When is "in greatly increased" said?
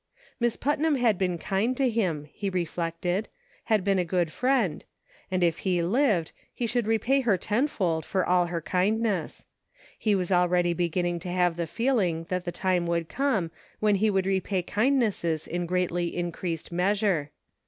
15.45-16.71